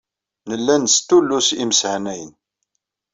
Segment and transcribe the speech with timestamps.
[0.49, 2.31] Nella nestullus imeshanayen.